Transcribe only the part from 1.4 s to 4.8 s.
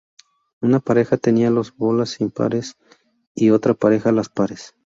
las bolas impares y otra pareja, las pares.